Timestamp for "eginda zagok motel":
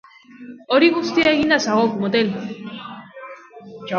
1.33-2.33